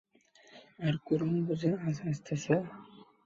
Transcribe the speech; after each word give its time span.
আর 0.79 0.93
কুড়ুল 1.05 1.37
বুঝি 1.47 1.69
আজ 1.85 1.97
আসছে? 2.09 2.35